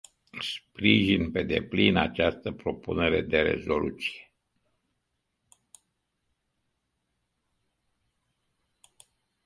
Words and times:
Sprijin 0.41 1.31
pe 1.31 1.43
deplin 1.43 1.95
această 1.97 2.51
propunere 2.51 3.21
de 3.21 3.41
rezoluție. 3.41 4.31